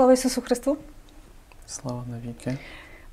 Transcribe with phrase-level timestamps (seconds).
[0.00, 0.76] Слава Ісусу Христу!
[1.66, 2.58] Слава навіки.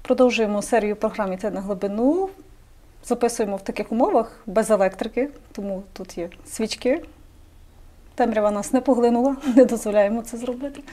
[0.02, 2.30] Продовжуємо серію програм «Іти на глибину.
[3.06, 7.04] Записуємо в таких умовах без електрики, тому тут є свічки.
[8.16, 10.84] Темрява нас не поглинула, не дозволяємо це зробити.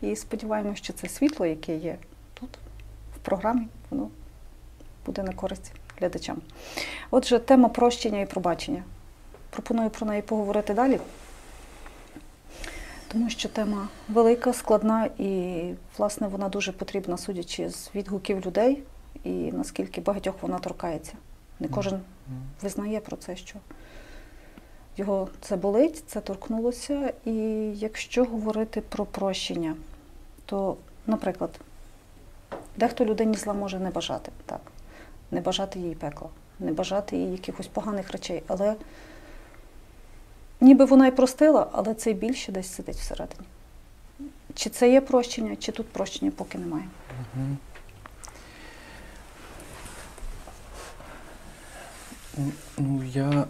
[0.00, 1.96] І сподіваємося, що це світло, яке є
[2.34, 2.50] тут,
[3.16, 4.10] в програмі, воно
[5.06, 6.36] буде на користь глядачам.
[7.10, 8.82] Отже, тема прощення і пробачення.
[9.50, 11.00] Пропоную про неї поговорити далі,
[13.08, 15.62] тому що тема велика, складна і,
[15.98, 18.82] власне, вона дуже потрібна, судячи з відгуків людей,
[19.24, 21.12] і наскільки багатьох вона торкається.
[21.60, 22.00] Не кожен
[22.62, 23.58] визнає про це, що
[24.96, 27.12] його це болить, це торкнулося.
[27.24, 27.32] І
[27.74, 29.76] якщо говорити про прощення,
[30.46, 31.60] то, наприклад,
[32.76, 34.60] дехто людині зла може не бажати, так,
[35.30, 38.74] не бажати їй пекла, не бажати їй якихось поганих речей, але
[40.60, 43.46] ніби вона й простила, але цей більше десь сидить всередині.
[44.54, 46.84] Чи це є прощення, чи тут прощення поки немає?
[52.78, 53.46] Ну, я е,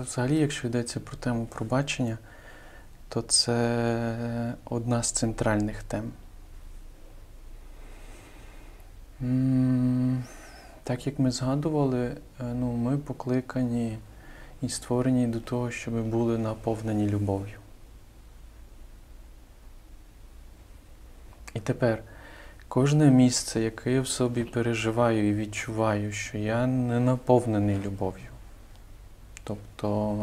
[0.00, 2.18] взагалі, якщо йдеться про тему пробачення,
[3.08, 6.12] то це одна з центральних тем.
[10.84, 12.16] Так як ми згадували, е,
[12.54, 13.98] ну, ми покликані
[14.62, 17.58] і створені до того, щоб були наповнені любов'ю.
[21.54, 22.02] І тепер
[22.68, 28.26] кожне місце, яке я в собі переживаю і відчуваю, що я не наповнений любов'ю.
[29.44, 30.16] Тобто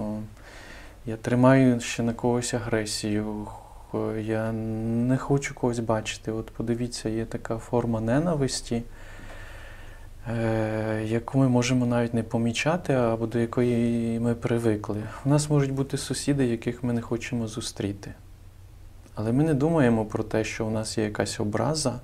[1.05, 3.47] я тримаю ще на когось агресію,
[4.19, 6.31] я не хочу когось бачити.
[6.31, 8.83] От подивіться, є така форма ненависті,
[11.05, 15.03] яку ми можемо навіть не помічати, або до якої ми привикли.
[15.25, 18.13] У нас можуть бути сусіди, яких ми не хочемо зустріти.
[19.15, 21.99] Але ми не думаємо про те, що у нас є якась образа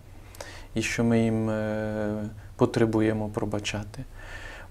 [0.75, 2.23] і що ми їм е,
[2.55, 4.03] потребуємо пробачати.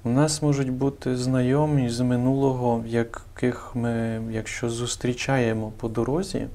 [0.05, 6.47] У нас можуть бути знайомі з минулого, яких ми, якщо зустрічаємо по дорозі,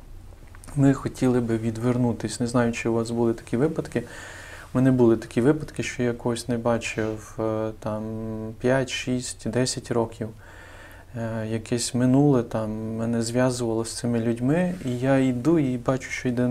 [0.76, 2.40] ми хотіли би відвернутись.
[2.40, 4.04] Не знаю, чи у вас були такі випадки.
[4.74, 8.04] У мене були такі випадки, що я когось не бачив е, там
[8.60, 10.30] 5, 6, 10 років.
[11.18, 16.30] Е, Якесь минуле там мене зв'язувало з цими людьми, і я йду і бачу, що
[16.30, 16.50] йде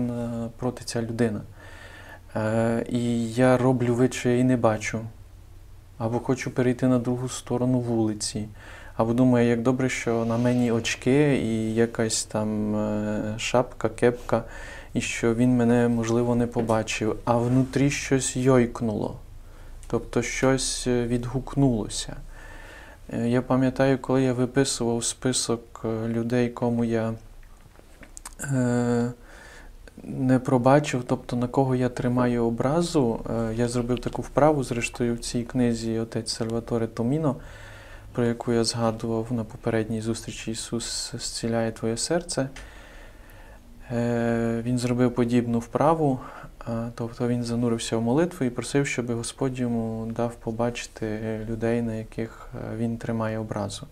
[0.57, 1.41] проти ця людина.
[2.35, 4.99] Е, І я роблю вид, її не бачу.
[5.97, 8.47] Або хочу перейти на другу сторону вулиці.
[8.97, 12.75] Або думаю, як добре, що на мені очки і якась там
[13.37, 14.43] шапка, кепка,
[14.93, 19.19] і що він мене, можливо, не побачив, а внутрі щось йойкнуло,
[19.87, 22.15] тобто щось е, відгукнулося.
[23.13, 27.13] Е, Я пам'ятаю, коли я виписував список е, людей, кому я
[30.03, 33.25] не пробачив, тобто на кого я тримаю образу,
[33.55, 37.35] я зробив таку вправу, зрештою, в цій книзі отець Сальваторе Томіно,
[38.11, 42.49] про яку я згадував на попередній зустрічі Ісус зціляє твоє серце.
[43.93, 46.19] Е, Він зробив подібну вправу,
[46.95, 52.47] тобто він занурився в молитву і просив, щоб Господь йому дав побачити людей, на яких
[52.55, 53.87] е, він тримає образу.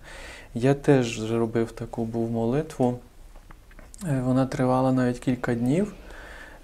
[0.54, 3.00] Я теж зробив таку був молитву.
[4.08, 5.94] Е, Вона тривала навіть кілька днів.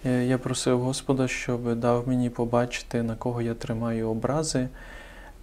[0.05, 4.67] Е, Я просив Господа, щоб дав мені побачити, на кого я тримаю образи.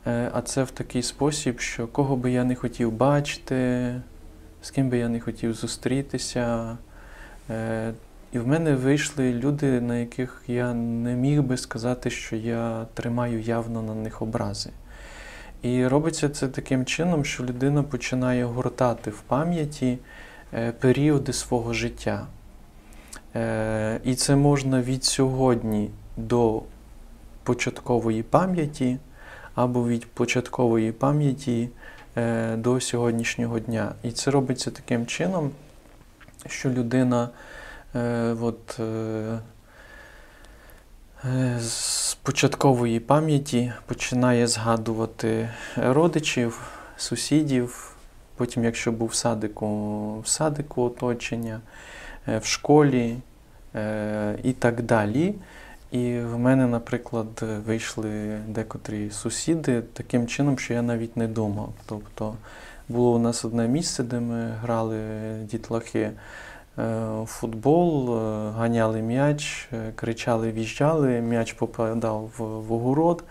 [0.06, 3.94] Е, А це в такий спосіб, що кого би я не хотів бачити,
[4.62, 6.76] з ким би я не хотів зустрітися.
[7.52, 7.92] Е,
[8.32, 13.40] І в мене вийшли люди, на яких я не міг би сказати, що я тримаю
[13.40, 14.70] явно на них образи.
[15.62, 19.98] І робиться це таким чином, що людина починає гортати в пам'яті
[20.54, 22.26] е, періоди свого життя.
[23.36, 26.62] Е, І це можна від сьогодні до
[27.42, 28.98] початкової пам'яті,
[29.54, 31.68] або від початкової пам'яті
[32.56, 33.92] до сьогоднішнього дня.
[34.02, 35.50] І це робиться таким чином,
[36.46, 37.28] що людина
[37.94, 39.38] е, от, е,
[41.24, 46.60] е, з початкової пам'яті починає згадувати родичів,
[46.96, 47.96] сусідів,
[48.36, 51.60] потім, якщо був в садику, в садику оточення,
[52.28, 53.16] е, в школі
[53.74, 55.34] е, і так далі.
[55.90, 61.72] І в мене, наприклад, вийшли декотрі сусіди таким чином, що я навіть не думав.
[61.86, 62.34] Тобто
[62.92, 64.98] було у нас одне місце, де ми грали
[65.42, 66.12] дітлахи е,
[67.22, 73.24] в футбол, е, ганяли м'яч, е, кричали, в'їжджали, м'яч попадав в, огород.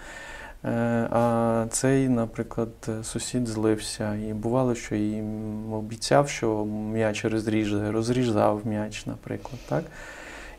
[0.66, 0.70] Е,
[1.12, 2.70] А цей, наприклад,
[3.04, 4.16] сусід злився.
[4.16, 9.60] І бувало, що їм обіцяв, що м'яч розріже, розрізав м'яч, наприклад.
[9.70, 9.84] Так?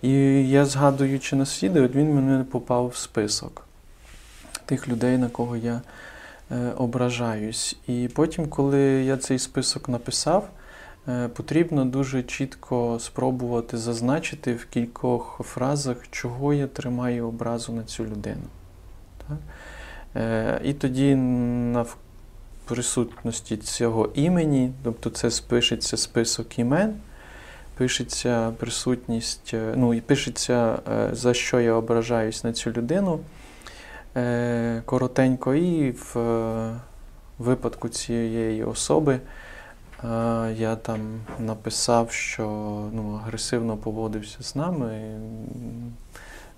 [0.03, 0.13] І
[0.49, 3.67] я згадуючи на сусіда, от він мене попав в список
[4.67, 5.81] тих людей, на кого я е,
[6.77, 7.77] ображаюсь.
[7.87, 10.49] І потім, коли я цей список написав,
[11.09, 18.05] е, потрібно дуже чітко спробувати зазначити в кількох фразах, чого я тримаю образу на цю
[18.05, 18.43] людину.
[19.29, 19.39] Так?
[20.17, 21.85] Е, і тоді на
[22.65, 26.95] присутності цього імені, тобто це спишеться список імен,
[27.77, 33.42] пишеться присутність, е, ну і пишеться, е, за що я ображаюсь на цю людину е,
[34.85, 36.75] коротенько, і в е,
[37.39, 39.21] випадку цієї особи е,
[40.57, 42.45] я там написав, що
[42.93, 45.93] ну, агресивно поводився з нами, м,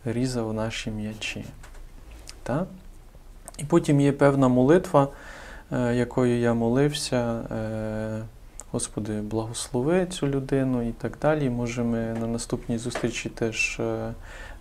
[0.04, 1.44] різав наші м'ячі.
[2.42, 2.66] Так?
[3.58, 5.08] І потім є певна молитва,
[5.72, 7.40] е, якою я молився.
[8.74, 11.50] Господи, благослови цю людину і так далі.
[11.50, 14.12] Може, ми на наступній зустрічі теж е,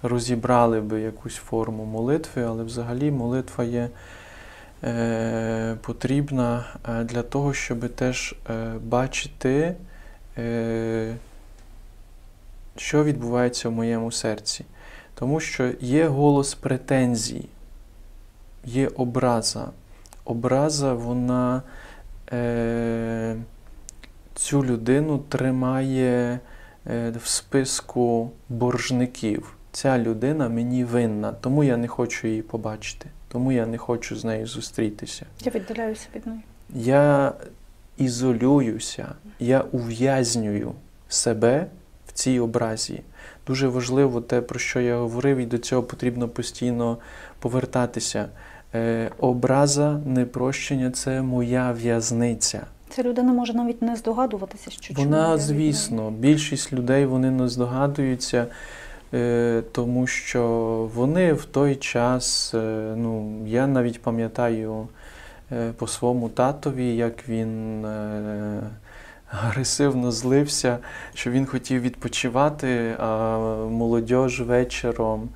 [0.04, 3.90] розібрали би якусь форму молитви, але взагалі молитва є
[4.84, 8.36] е, потрібна е, для того, щоб теж
[8.84, 9.76] бачити,
[12.78, 14.66] що відбувається в моєму серці.
[15.16, 17.46] Тому що є голос претензій,
[18.66, 19.70] є образа.
[20.26, 21.62] Образа, вона
[24.36, 26.40] цю людину тримає
[26.88, 29.56] е, в списку боржників.
[29.72, 34.26] Ця людина мені винна, тому я не хочу її побачити, тому я не хочу з
[34.26, 35.26] нею зустрітися.
[35.44, 36.40] Я віддаляюся від неї.
[36.76, 37.34] Я
[37.98, 39.08] ізолююся,
[39.40, 40.74] я ув'язнюю
[41.08, 41.68] себе
[42.08, 43.02] в цій образі.
[43.48, 46.98] Дуже важливо те, про що я говорив, і до цього потрібно постійно
[47.40, 48.30] повертатися.
[48.76, 52.66] Е, образа, непрощення це моя в'язниця.
[52.96, 55.40] Ця людина може навіть не здогадуватися, що Вона, неї.
[55.40, 58.48] звісно, більшість людей вони не здогадуються,
[59.14, 60.44] е, тому що
[60.96, 64.88] вони в той час, е, ну, я навіть пам'ятаю
[65.52, 67.86] е, по своєму татові, як він
[69.44, 70.78] агресивно злився,
[71.14, 73.38] що він хотів відпочивати, а
[73.70, 75.30] молодь вечором.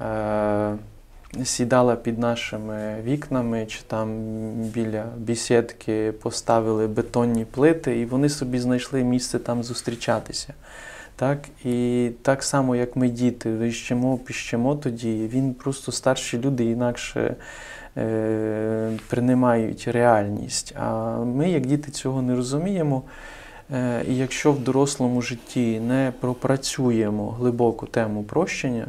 [0.00, 0.76] Е,
[1.44, 4.08] Сідала під нашими вікнами, чи там
[4.54, 10.54] біля бісідки поставили бетонні плити, і вони собі знайшли місце там зустрічатися.
[11.16, 11.38] Так?
[11.64, 17.36] І так само, як ми діти, вищемо, піщемо тоді, він просто старші люди інакше
[17.96, 20.74] е, приймають реальність.
[20.76, 23.02] А ми, як діти, цього не розуміємо.
[23.72, 28.86] Е, і якщо в дорослому житті не пропрацюємо глибоку тему прощення,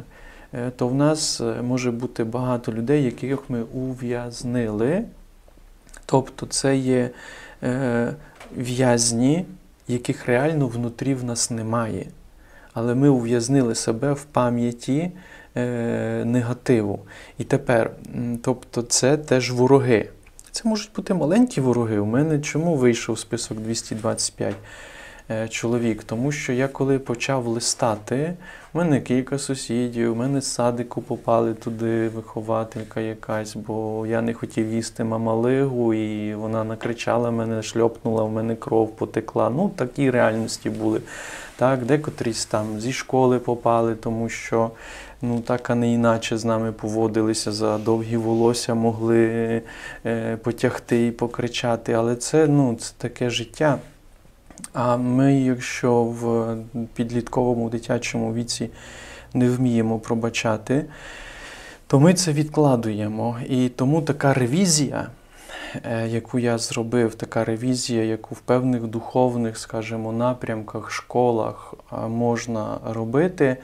[0.76, 5.04] то в нас е, може бути багато людей, яких ми ув'язнили.
[6.06, 7.10] Тобто це є
[7.62, 8.14] е,
[8.56, 9.44] в'язні,
[9.88, 12.06] яких реально внутрі в нас немає.
[12.74, 15.10] Але ми ув'язнили себе в пам'яті
[15.56, 17.00] е, негативу.
[17.38, 17.90] І тепер,
[18.42, 20.08] тобто, це теж вороги.
[20.50, 21.98] Це можуть бути маленькі вороги.
[21.98, 24.56] У мене чому вийшов список 225 е,
[25.48, 26.04] чоловік?
[26.04, 28.34] Тому що я коли почав листати,
[28.74, 34.34] у мене кілька сусідів, у мене з садику попали туди вихователька якась, бо я не
[34.34, 39.50] хотів їсти мамалигу, і вона накричала мене, шльопнула, в мене кров потекла.
[39.50, 41.00] Ну, такі реальності були.
[41.56, 44.70] Так, декотрісь там зі школи попали, тому що
[45.22, 49.26] ну так, а не іначе з нами поводилися за довгі волосся, могли
[50.06, 51.92] е, потягти і покричати.
[51.92, 53.78] Але це, ну, це таке життя.
[54.72, 56.56] А ми, якщо в
[56.94, 58.70] підлітковому дитячому віці
[59.34, 60.84] не вміємо пробачати,
[61.86, 63.36] то ми це відкладуємо.
[63.48, 65.06] І тому така ревізія,
[65.84, 71.74] е, яку я зробив, така ревізія, яку в певних духовних, скажімо, напрямках, школах
[72.08, 73.56] можна робити,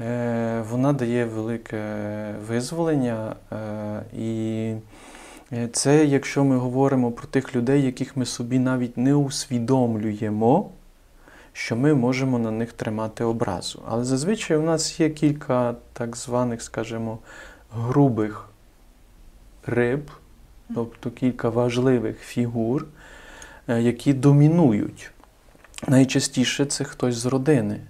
[0.00, 1.82] е, вона дає велике
[2.48, 3.36] визволення.
[3.52, 4.76] е, І е,
[5.72, 10.70] це, якщо ми говоримо про тих людей, яких ми собі навіть не усвідомлюємо,
[11.52, 13.82] що ми можемо на них тримати образу.
[13.88, 17.18] Але зазвичай у нас є кілька так званих, скажімо,
[17.72, 18.48] грубих
[19.66, 20.10] риб,
[20.74, 22.86] тобто кілька важливих фігур,
[23.68, 25.10] е, які домінують.
[25.88, 27.80] Найчастіше це хтось з родини.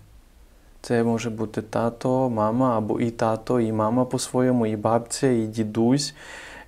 [0.80, 6.14] Це може бути тато, мама, або і тато, і мама по-своєму, і бабця, і дідусь,
[6.14, 6.14] е,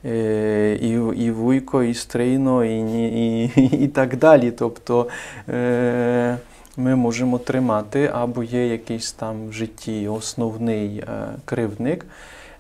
[0.05, 3.45] і, і вуйко, і стрийно, і, і,
[3.85, 4.51] і, так далі.
[4.51, 5.09] Тобто
[5.49, 6.37] е,
[6.77, 11.07] ми можемо тримати, або є якийсь там в житті основний е,
[11.45, 12.07] кривдник,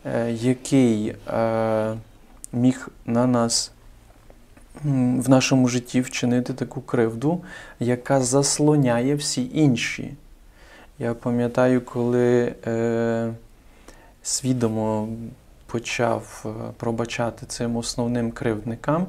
[0.04, 1.94] е, який е,
[2.52, 3.72] міг на нас
[4.84, 7.40] в нашому житті вчинити таку кривду,
[7.80, 10.14] яка заслоняє всі інші.
[10.98, 13.32] Я пам'ятаю, коли е,
[14.22, 15.08] свідомо
[15.66, 19.06] почав е, пробачати цим основним кривдникам,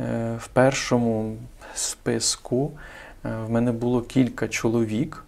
[0.00, 1.36] е, в першому
[1.74, 2.72] списку
[3.24, 5.24] е, в мене було кілька чоловік,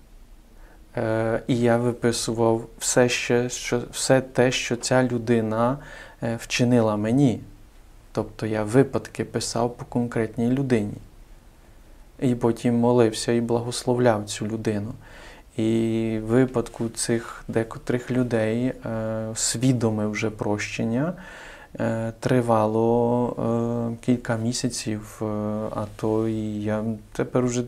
[1.46, 5.78] і я виписував все, ще, що, все те, що ця людина
[6.22, 7.40] вчинила мені.
[8.12, 10.96] Тобто я випадки писав по конкретній людині.
[12.20, 14.92] І потім молився і благословляв цю людину.
[15.56, 18.72] І в випадку цих декотрих людей е,
[19.34, 21.12] свідоме вже прощення
[21.80, 23.28] е, тривало
[23.92, 25.22] е, кілька місяців,
[25.74, 27.62] а то і я тепер уже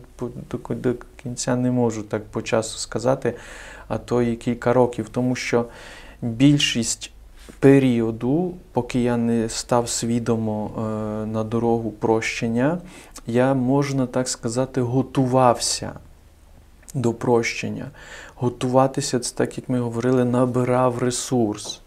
[0.69, 0.93] до
[1.23, 3.33] кінця не можу так по часу сказати,
[3.87, 5.65] а то і кілька років, тому що
[6.21, 7.11] більшість
[7.59, 10.81] періоду, поки я не став свідомо е,
[11.25, 12.77] на дорогу прощення,
[13.27, 15.91] я, можна так сказати, готувався
[16.93, 17.91] до прощення.
[18.35, 21.81] Готуватися це так, як ми говорили, набирав ресурс.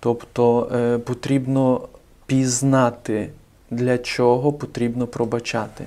[0.00, 1.88] Тобто е, потрібно
[2.26, 3.30] пізнати,
[3.70, 5.84] для чого потрібно пробачати.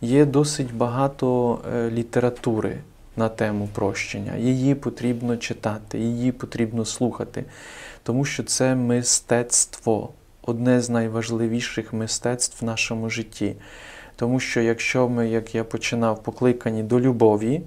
[0.00, 2.78] Є досить багато е, літератури
[3.16, 4.36] на тему прощення.
[4.36, 7.44] Її потрібно читати, її потрібно слухати,
[8.02, 10.08] тому що це мистецтво,
[10.42, 13.54] одне з найважливіших мистецтв в нашому житті.
[14.16, 17.62] Тому що якщо ми, як я починав, покликані до любові,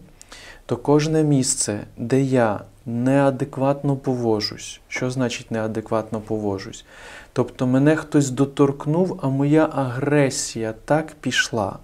[0.68, 6.86] то кожне місце, де я неадекватно поводжусь, що значить неадекватно поводжусь?
[7.34, 11.80] Тобто мене хтось доторкнув, а моя агресія так пішла.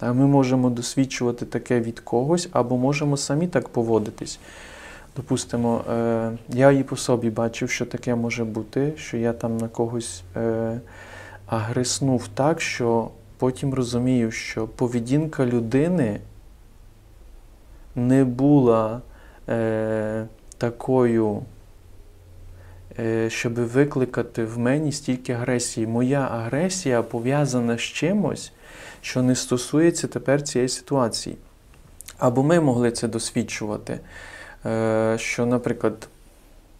[0.00, 4.40] А ми можемо досвідчувати таке від когось, або можемо самі так поводитись.
[5.16, 9.68] Допустимо, е, я і по собі бачив, що таке може бути, що я там на
[9.68, 10.80] когось е,
[11.46, 16.20] агреснув так, що потім розумію, що поведінка людини
[17.96, 19.00] не була
[19.48, 20.26] е,
[20.58, 21.42] такою,
[22.98, 25.86] е, щоб викликати в мені стільки агресії.
[25.86, 28.52] Моя агресія пов'язана з чимось,
[29.00, 31.36] що не стосується тепер цієї ситуації.
[32.18, 34.00] Або ми могли це досвідчувати,
[34.66, 36.08] е, що, наприклад,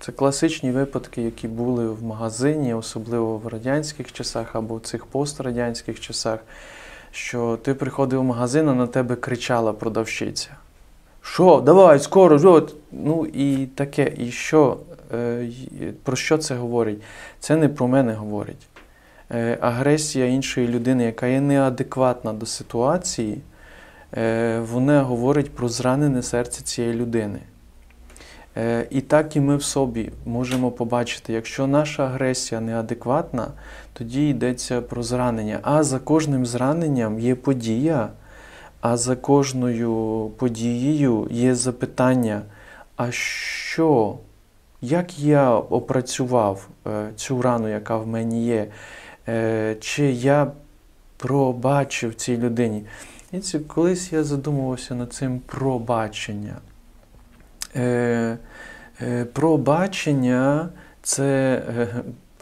[0.01, 6.01] це класичні випадки, які були в магазині, особливо в радянських часах або в цих пострадянських
[6.01, 6.41] часах,
[7.11, 10.51] що ти приходив в магазин, а на тебе кричала продавщиця.
[11.23, 12.75] Що, давай, скоро, от.
[12.93, 14.79] Ну і таке, і що,
[15.15, 15.49] е,
[16.03, 17.03] про що це говорить?
[17.41, 18.67] Це не про мене говорить.
[19.31, 23.39] Е, агресія іншої людини, яка є неадекватна до ситуації,
[24.17, 27.39] е, вона говорить про зранене серце цієї людини.
[28.91, 33.49] І так і ми в собі можемо побачити, якщо наша агресія неадекватна,
[33.93, 35.59] тоді йдеться про зранення.
[35.63, 38.09] А за кожним зраненням є подія,
[38.83, 42.43] а за кожною подією є запитання:
[42.97, 44.19] а що?
[44.81, 48.67] Як я опрацював е, цю рану, яка в мені є?
[49.29, 50.53] Е, Чи я
[51.17, 52.85] пробачив цій людині?
[53.33, 56.57] І це колись я задумувався над цим пробачення.
[57.77, 58.37] Е,
[59.33, 60.69] Пробачення
[61.03, 61.63] це,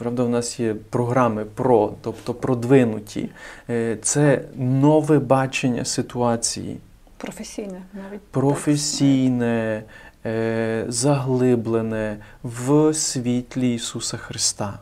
[0.00, 3.28] правда, в нас є програми про, тобто продвинуті.
[3.70, 6.78] Е, Це нове бачення ситуації
[7.16, 8.20] Професійне навіть.
[8.20, 9.82] професійне,
[10.26, 14.78] е, заглиблене в світлі Ісуса Христа.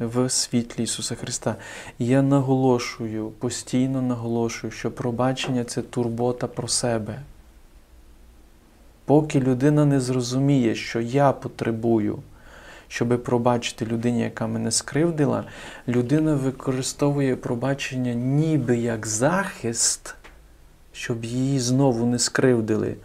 [0.00, 1.56] В світлі Ісуса Христа.
[1.98, 7.20] І я наголошую, постійно наголошую, що пробачення це турбота про себе.
[9.04, 12.18] Поки людина не зрозуміє, що я потребую,
[12.88, 15.44] щоб пробачити людині, яка мене скривдила,
[15.88, 20.14] людина використовує пробачення ніби як захист,
[20.92, 22.96] щоб її знову не скривдили.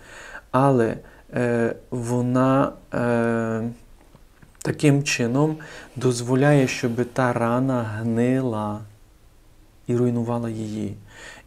[0.52, 0.98] Але
[1.34, 3.70] е, вона е,
[4.62, 5.58] таким чином
[5.96, 8.80] дозволяє, щоб та рана гнила
[9.88, 10.96] і руйнувала її.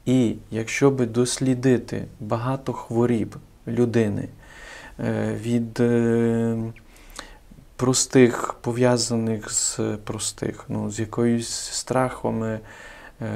[0.06, 3.36] І якщо би дослідити багато хворіб
[3.66, 4.28] людини
[5.00, 6.56] е, від е,
[7.82, 12.60] простих, пов'язаних з простих, ну, з якоюсь страхами,
[13.20, 13.26] е,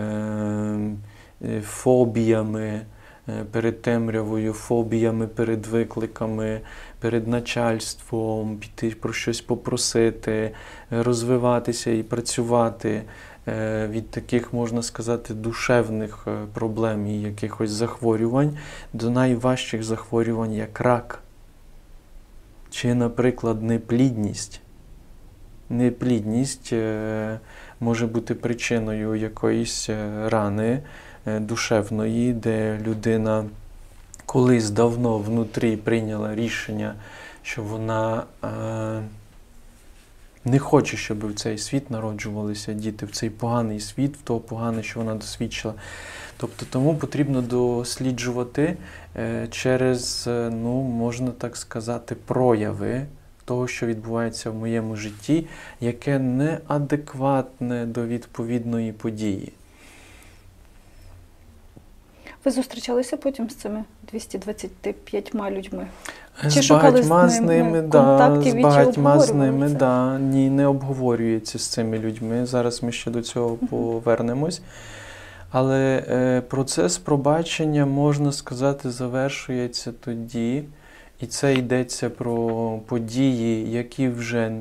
[1.44, 2.80] е, фобіями
[3.28, 6.60] е, перед темрявою, фобіями перед викликами,
[7.00, 10.52] перед начальством, піти про щось попросити, е,
[11.02, 13.02] розвиватися і працювати
[13.48, 18.58] е, від таких, можна сказати, душевних е, проблем і якихось захворювань
[18.92, 21.22] до найважчих захворювань, як рак.
[22.76, 24.60] Чи, наприклад, неплідність.
[25.70, 27.40] Неплідність е,
[27.80, 30.82] може бути причиною якоїсь е, рани
[31.26, 33.44] е, душевної, де людина
[34.26, 36.94] колись давно внутрі прийняла рішення,
[37.42, 38.22] що вона
[40.46, 44.82] не хоче, щоб в цей світ народжувалися діти, в цей поганий світ, в того погане,
[44.82, 45.74] що вона досвідчила.
[46.36, 48.76] Тобто тому потрібно досліджувати
[49.16, 53.06] е, через, е, ну, можна так сказати, прояви
[53.44, 55.46] того, що відбувається в моєму житті,
[55.80, 59.52] яке неадекватне до відповідної події.
[62.44, 65.88] Ви зустрічалися потім з цими 225 людьми?
[66.42, 71.66] Чи з багатьма з ними да, з багатьма з ними, да, ні, не обговорюється з
[71.66, 72.46] цими людьми.
[72.46, 74.62] Зараз ми ще до цього повернемось.
[75.50, 80.64] Але е, процес пробачення, можна сказати, завершується тоді,
[81.20, 84.52] і це йдеться про події, які вже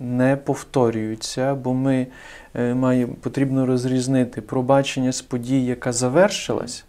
[0.00, 2.06] не повторюються, бо ми
[2.54, 6.84] е, має, потрібно розрізнити пробачення з подій, яка завершилась,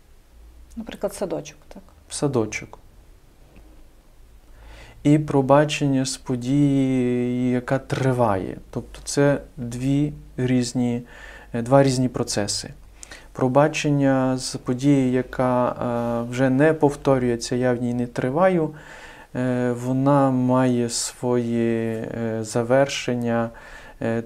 [0.75, 1.84] Наприклад, садочок, так.
[2.10, 2.79] садочок.
[5.04, 8.58] І пробачення з події, яка триває.
[8.70, 11.01] Тобто це дві різні,
[11.54, 12.70] е, два різні процеси.
[13.32, 18.70] Пробачення з події, яка е, вже не повторюється, я в ній не триваю,
[19.36, 22.04] е, вона має своє
[22.42, 23.50] завершення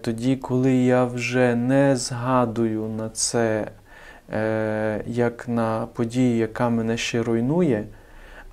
[0.01, 3.67] тоді, коли я вже не згадую на це
[5.05, 7.85] як на подію, яка мене ще руйнує,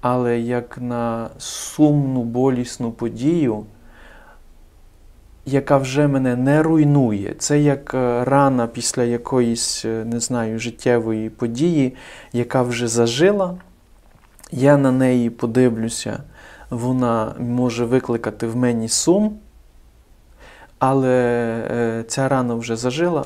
[0.01, 3.65] але як на сумну, болісну подію,
[5.47, 7.35] яка вже мене не руйнує.
[7.39, 11.95] Це як е, рана після якоїсь, е, не знаю, життєвої події,
[12.33, 13.55] яка вже зажила.
[14.51, 16.23] Я на неї подивлюся,
[16.71, 19.39] вона може викликати в мені сум,
[20.79, 21.15] але
[21.71, 23.25] е, ця рана вже зажила,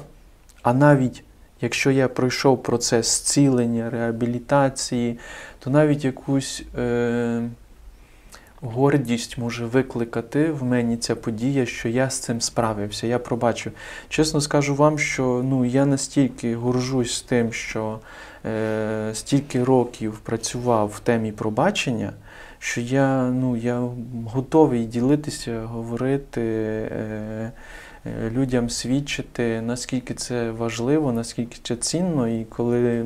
[0.62, 1.25] а навіть
[1.62, 5.19] якщо я пройшов процес зцілення, реабілітації,
[5.59, 7.42] то навіть якусь е,
[8.61, 13.73] гордість може викликати в мені ця подія, що я з цим справився, я пробачив.
[14.09, 17.98] Чесно скажу вам, що ну, я настільки горжусь тим, що
[18.46, 22.12] е, стільки років працював в темі пробачення,
[22.59, 23.88] що я, ну, я
[24.27, 26.40] готовий ділитися, говорити.
[26.92, 27.53] Е,
[28.07, 33.05] Людям свідчити, наскільки це важливо, наскільки це цінно, і коли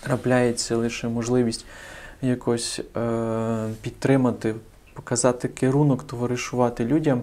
[0.00, 1.66] трапляється лише можливість
[2.22, 4.54] якось е, підтримати,
[4.94, 7.22] показати керунок, товаришувати людям,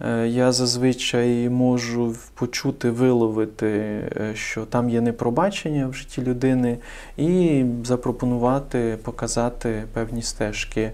[0.00, 6.78] е, я зазвичай можу почути, виловити, е, що там є непробачення в житті людини,
[7.16, 10.90] і запропонувати, показати певні стежки,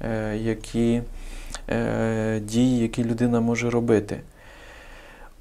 [0.00, 1.02] е, які
[2.40, 4.20] дії, які людина може робити.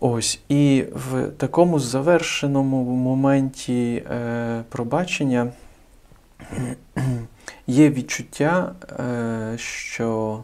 [0.05, 5.51] Ось, і в такому завершеному моменті е, пробачення
[7.67, 10.39] є відчуття, е, що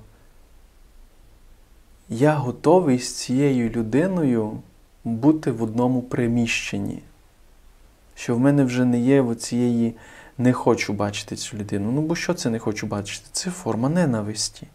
[2.10, 4.60] я готовий з цією людиною
[5.04, 7.00] бути в одному приміщенні.
[8.16, 9.96] Що в мене вже не є цієї
[10.38, 11.92] не хочу бачити цю людину.
[11.92, 13.26] Ну, бо що це не хочу бачити?
[13.32, 14.68] Це форма ненависті.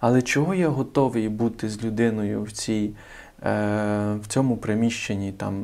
[0.00, 2.90] Але чого я готовий бути з людиною в цій
[3.42, 5.62] в цьому приміщенні, там,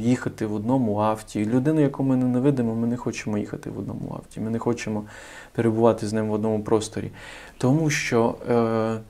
[0.00, 1.46] їхати в одному авті.
[1.46, 4.40] Людину, яку ми ненавидимо, ми не хочемо їхати в одному авті.
[4.40, 5.04] Ми не хочемо
[5.52, 7.10] перебувати з ним в одному просторі.
[7.58, 9.00] Тому що, е,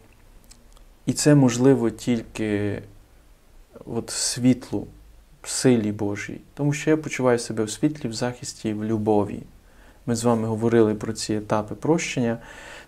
[1.06, 2.82] і це можливо тільки
[3.86, 4.86] от світлу,
[5.42, 6.40] в силі Божій.
[6.54, 9.42] Тому що я почуваю себе в світлі, в захисті, в любові.
[10.06, 12.38] Ми з вами говорили про ці етапи прощення.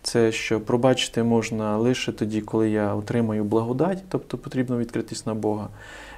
[0.03, 5.69] Це що пробачити можна лише тоді, коли я отримаю благодать, тобто потрібно відкритись на Бога.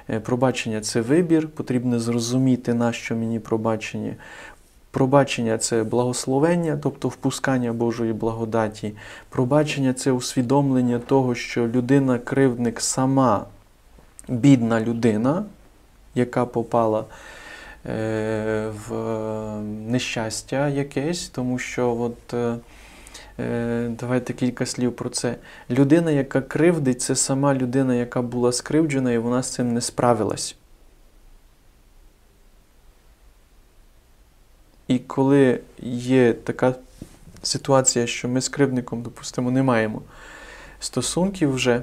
[0.09, 4.15] Е, Пробачення це вибір, потрібно зрозуміти, на що мені пробачення.
[4.91, 8.93] Пробачення це благословення, тобто впускання Божої благодаті.
[9.29, 13.45] Пробачення це усвідомлення того, що людина-кривдник сама
[14.27, 15.45] бідна людина,
[16.15, 17.05] яка попала
[17.85, 18.95] е, в
[19.87, 22.35] нещастя якесь, тому що от.
[23.39, 25.35] Е, Е, Давайте кілька слів про це.
[25.69, 30.55] Людина, яка кривдить, це сама людина, яка була скривджена, і вона з цим не справилась.
[34.87, 36.75] І коли є така
[37.43, 40.01] ситуація, що ми з кривдником, допустимо, не маємо
[40.79, 41.81] стосунків вже,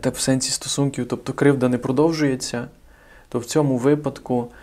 [0.00, 2.68] та в сенсі стосунків, тобто кривда не продовжується,
[3.28, 4.54] то в цьому випадку е,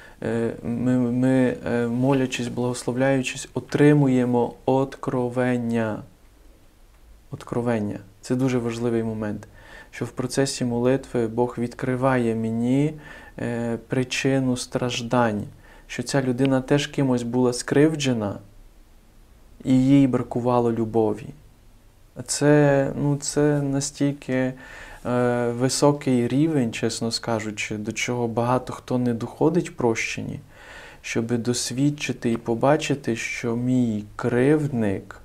[0.63, 6.03] ми, ми е, молячись, благословляючись, отримуємо откровення.
[7.31, 7.99] Откровення.
[8.21, 9.47] Це дуже важливий момент,
[9.91, 12.93] що в процесі молитви Бог відкриває мені
[13.39, 15.43] е, причину страждань,
[15.87, 18.37] що ця людина теж кимось була скривджена,
[19.63, 21.27] і їй бракувало любові.
[22.25, 24.53] Це, ну, це настільки е,
[25.51, 30.39] високий рівень, чесно скажучи, до чого багато хто не доходить в прощенні,
[31.01, 35.21] щоб досвідчити і побачити, що мій кривдник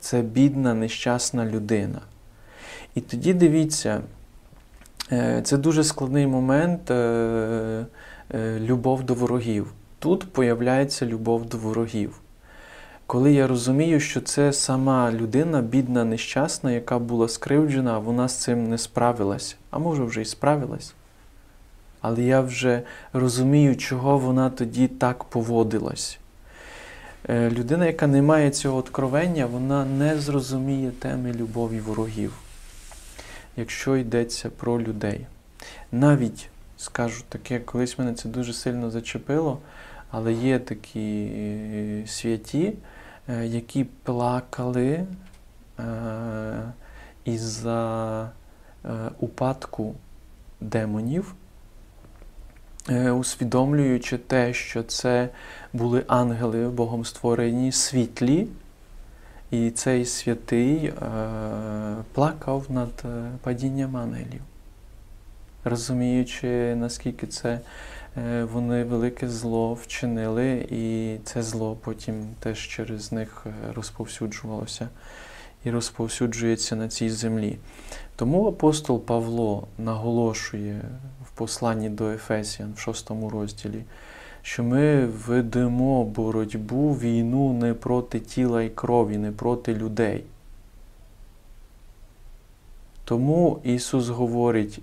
[0.00, 2.00] це бідна, нещасна людина.
[2.94, 4.00] І тоді дивіться,
[5.12, 6.94] е, це дуже складний момент е,
[8.34, 9.72] е, любов до ворогів.
[9.98, 12.20] Тут появляється любов до ворогів.
[13.08, 18.68] Коли я розумію, що це сама людина, бідна, нещасна, яка була скривджена, вона з цим
[18.68, 20.94] не справилась, а може вже й справилась.
[22.00, 26.18] Але я вже розумію, чого вона тоді так поводилась.
[27.28, 32.32] Е, Людина, яка не має цього откровення, вона не зрозуміє теми любові ворогів,
[33.56, 35.26] якщо йдеться про людей.
[35.92, 39.58] Навіть скажу таке, колись мене це дуже сильно зачепило,
[40.10, 42.72] але є такі е, святі,
[43.28, 45.06] які плакали
[45.78, 45.84] е,
[47.24, 48.22] із-за
[48.84, 48.88] е,
[49.20, 49.94] упадку
[50.60, 51.34] демонів,
[52.90, 55.28] е, усвідомлюючи те, що це
[55.72, 58.48] були ангели Богом створені світлі,
[59.50, 60.92] і цей святий е,
[62.12, 64.42] плакав над е, падінням ангелів,
[65.64, 67.60] розуміючи, наскільки це е,
[68.52, 74.88] вони велике зло вчинили, і це зло потім теж через них е, розповсюджувалося
[75.64, 77.58] і розповсюджується на цій землі.
[78.16, 80.80] Тому апостол Павло наголошує
[81.26, 83.84] в посланні до Ефесіан в шостому розділі,
[84.42, 90.24] що ми ведемо боротьбу, війну не проти тіла і крові, не проти людей.
[93.04, 94.80] Тому Ісус говорить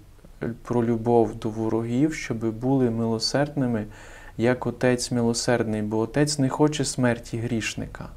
[0.64, 3.86] про любов до ворогів, щоб були милосердними,
[4.38, 8.10] як Отець милосердний, бо Отець не хоче смерті грішника.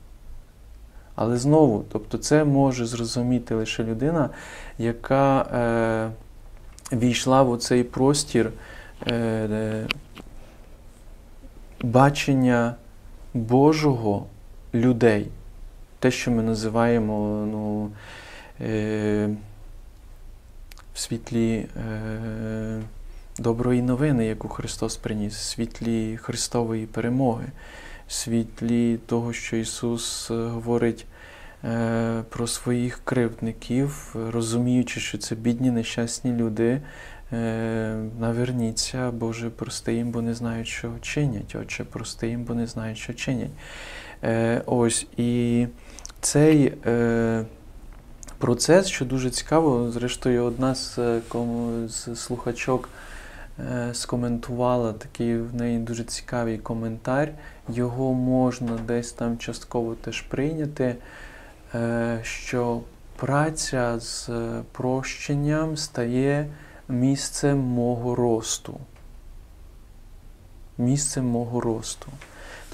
[1.15, 4.31] Але знову, тобто це може зрозуміти лише людина,
[4.79, 8.51] яка е, війшла в оцей простір
[9.07, 9.87] е, е,
[11.83, 12.75] бачення
[13.35, 14.27] Божого
[14.75, 15.29] людей.
[15.99, 17.91] Те, що ми називаємо ну,
[18.61, 19.29] е,
[20.99, 22.81] в світлі е,
[23.39, 27.47] доброї новини, яку Христос приніс, в світлі Христової перемоги,
[28.09, 31.07] світлі того, що Ісус е, говорить
[31.65, 36.81] е, про своїх кривдників, розуміючи, що це бідні, нещасні люди.
[37.33, 41.57] Е, Наверніться, Боже, прости їм, бо не знають, що чинять.
[41.63, 43.51] Отче, прости їм, бо не знають, що чинять.
[44.25, 45.67] Е, Ось і
[46.21, 46.73] цей
[48.39, 52.89] процес, що дуже цікаво, зрештою, одна з, е, кому- з слухачок
[53.59, 57.33] е, скоментувала такий в неї дуже цікавий коментар.
[57.69, 60.97] Його можна десь там частково теж прийняти,
[61.75, 62.81] е, що
[63.17, 66.47] праця з е, прощенням стає
[66.89, 68.81] місцем мого росту.
[70.79, 72.07] Місцем мого росту.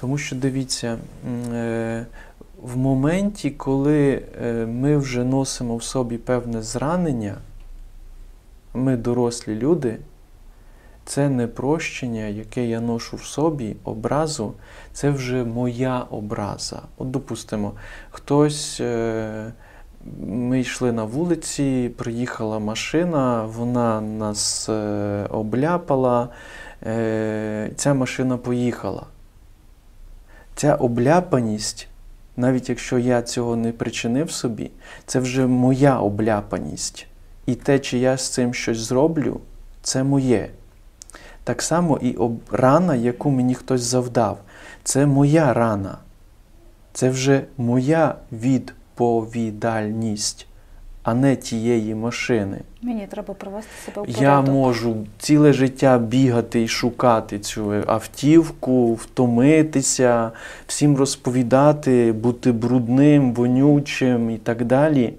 [0.01, 0.97] Тому що дивіться,
[1.53, 2.05] е,
[2.65, 7.35] в моменті, коли е, ми вже носимо в собі певне зранення,
[8.73, 9.97] ми дорослі люди,
[11.05, 14.53] це не прощення, яке я ношу в собі, образу,
[14.93, 16.81] це вже моя образа.
[16.97, 17.71] От, допустимо,
[18.09, 18.77] хтось.
[18.81, 19.51] е,
[20.27, 26.29] Ми йшли на вулиці, приїхала машина, вона нас е, обляпала,
[27.75, 29.03] ця машина поїхала.
[30.55, 31.87] Ця обляпаність,
[32.37, 34.71] навіть якщо я цього не причинив собі,
[35.05, 37.07] це вже моя обляпаність.
[37.45, 39.41] І те, чи я з цим щось зроблю,
[39.81, 40.49] це моє.
[41.43, 42.17] Так само і
[42.51, 44.39] рана, яку мені хтось завдав,
[44.83, 45.97] це моя рана.
[46.93, 50.47] Це вже моя відповідальність,
[51.05, 52.61] а не тієї машини.
[52.81, 60.31] Мені треба привести себе в Я можу ціле життя бігати і шукати цю автівку, втомитися,
[60.67, 65.13] всім розповідати, бути брудним, вонючим і так далі.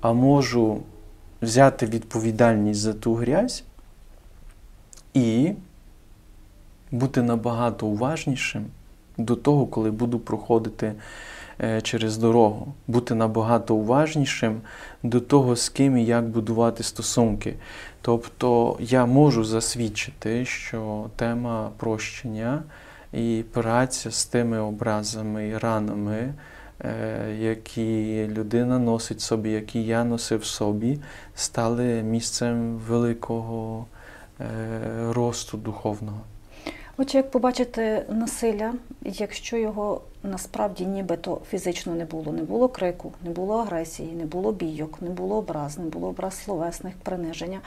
[0.00, 0.80] А можу
[1.42, 3.64] взяти відповідальність за ту грязь
[5.14, 5.52] і
[6.90, 8.64] бути набагато уважнішим
[9.18, 10.92] до того, коли буду проходити
[11.82, 14.60] через дорогу, бути набагато уважнішим
[15.02, 17.54] до того, з ким і як будувати стосунки.
[18.02, 22.62] Тобто я можу засвідчити, що тема прощення
[23.12, 26.34] і праця з тими образами і ранами,
[26.80, 30.98] е, які людина носить собі, які я носив собі,
[31.34, 33.86] стали місцем великого
[34.40, 34.44] е,
[35.10, 36.20] росту духовного.
[36.96, 43.30] Отже, як побачити насилля, якщо його насправді нібито фізично не було, не було крику, не
[43.30, 47.60] було агресії, не було бійок, не було образ, не було образ словесних, приниження,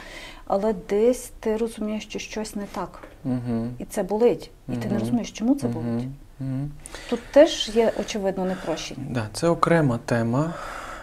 [0.47, 3.67] але десь ти розумієш, що щось не так, Угу.
[3.79, 6.07] і це болить, і ти не розумієш, чому це болить.
[6.39, 6.69] Угу.
[7.09, 9.05] Тут теж є очевидно непрощення.
[9.09, 10.53] Да, це окрема тема.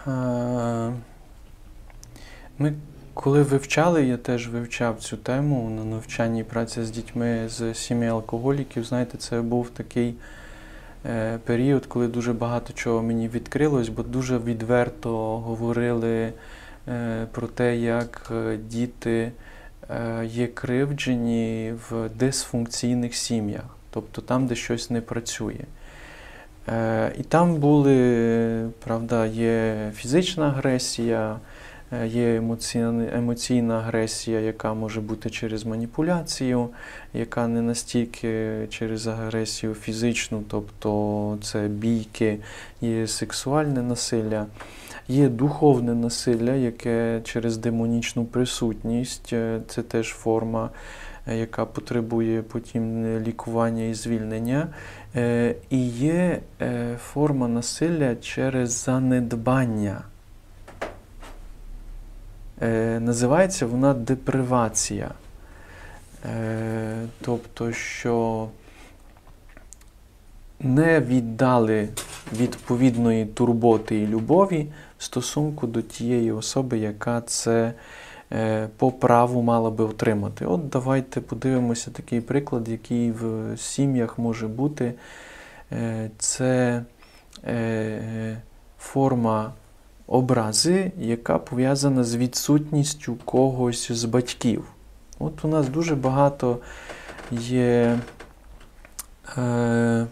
[0.07, 0.93] Е,
[2.57, 2.73] Ми
[3.13, 8.83] коли вивчали, я теж вивчав цю тему на навчанні праці з дітьми з сім'ї алкоголіків.
[8.83, 10.15] Знаєте, це був такий
[11.45, 16.33] період, коли дуже багато чого мені відкрилось, бо дуже відверто говорили
[16.87, 19.31] е, про те, як е, діти
[19.89, 25.65] е, є кривджені в дисфункційних сім'ях, тобто там, де щось не працює.
[26.69, 31.37] Е, І там були, правда, є фізична агресія, е,
[32.05, 32.35] є
[33.13, 36.69] емоційна, агресія, яка може бути через маніпуляцію,
[37.13, 42.39] яка не настільки через агресію фізичну, тобто це бійки,
[42.81, 44.45] є сексуальне насилля.
[45.07, 50.69] Є духовне насилля, яке через демонічну присутність, е, це теж форма,
[51.27, 54.67] е, яка потребує потім е, лікування і звільнення.
[55.15, 60.03] Е, І є е, форма насилля через занедбання.
[62.63, 65.11] Е, Називається вона депривація.
[66.25, 68.47] Е, Тобто, що
[70.59, 71.89] не віддали
[72.33, 77.73] відповідної турботи і любові в стосунку до тієї особи, яка це
[78.31, 80.45] е, по праву мала би отримати.
[80.45, 84.93] От давайте подивимося такий приклад, який в сім'ях може бути.
[85.71, 86.83] Е, Це
[87.45, 88.37] е,
[88.79, 89.51] форма
[90.07, 94.65] образи, яка пов'язана з відсутністю когось з батьків.
[95.19, 96.57] От у нас дуже багато
[97.31, 97.99] є
[99.37, 100.07] е,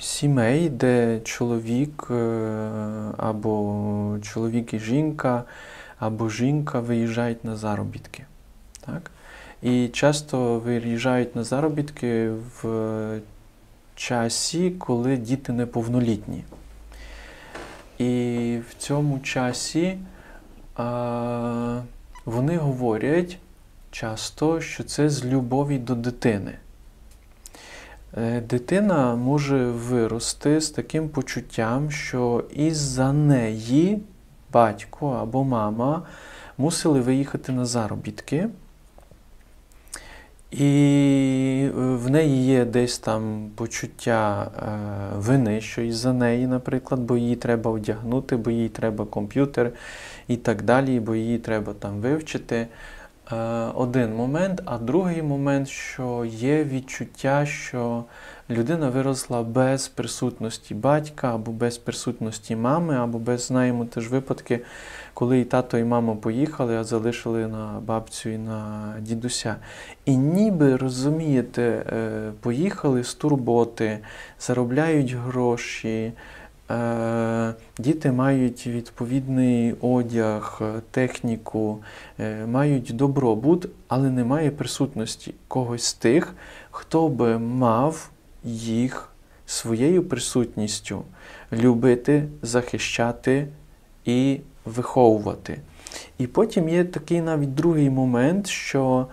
[0.00, 2.14] сімей, де чоловік е,
[3.16, 5.44] або чоловік і жінка,
[5.98, 8.24] або жінка виїжджають на заробітки.
[8.86, 9.10] Так?
[9.62, 12.30] І часто виїжджають на заробітки
[12.62, 13.20] в
[13.94, 16.44] часі, коли діти неповнолітні.
[17.98, 19.98] І в цьому часі
[20.76, 21.80] а,
[22.24, 23.38] вони говорять
[23.90, 26.52] часто, що це з любові до дитини.
[28.16, 34.02] Е, Дитина може вирости з таким почуттям, що із-за неї
[34.52, 36.02] батько або мама
[36.58, 38.48] мусили виїхати на заробітки.
[40.50, 47.16] І е, в неї є десь там почуття е, вини, що із-за неї, наприклад, бо
[47.16, 49.70] її треба одягнути, бо їй треба комп'ютер
[50.28, 52.66] і так далі, бо її треба там вивчити.
[53.32, 53.36] Е,
[53.74, 58.04] один момент, а другий момент, що є відчуття, що
[58.50, 64.60] людина виросла без присутності батька, або без присутності мами, або без знаємо теж випадки,
[65.18, 69.56] коли і тато, і мама поїхали, а залишили на бабцю і на дідуся.
[70.04, 73.98] І ніби розумієте, е, поїхали з турботи,
[74.40, 76.12] заробляють гроші.
[76.70, 81.78] Е, Діти мають відповідний одяг, техніку,
[82.20, 86.34] е, мають добробут, але немає присутності когось з тих,
[86.70, 88.10] хто би мав
[88.44, 89.12] їх
[89.46, 91.02] своєю присутністю
[91.52, 93.48] любити, захищати
[94.04, 95.60] і виховувати.
[96.18, 99.06] І потім є такий навіть другий момент, що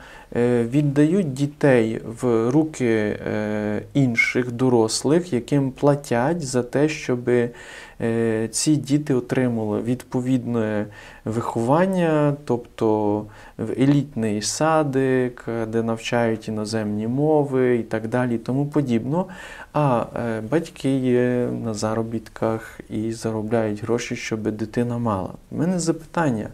[0.66, 9.14] віддають дітей в руки е, інших дорослих, яким платять за те, щоб е, ці діти
[9.14, 10.86] отримали відповідне
[11.26, 13.18] виховання, тобто
[13.58, 19.26] в елітний садик, е, де навчають іноземні мови і так далі, тому подібно.
[19.74, 25.30] А е, батьки є на заробітках і заробляють гроші, щоб дитина мала.
[25.52, 26.50] У мене запитання